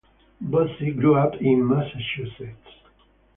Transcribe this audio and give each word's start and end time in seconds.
Bossie 0.43 0.93
grew 0.99 1.15
up 1.15 1.35
in 1.35 1.63
Massachusetts. 1.67 2.71